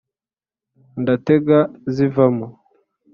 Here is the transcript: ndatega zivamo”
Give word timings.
ndatega 1.01 1.59
zivamo” 1.93 2.47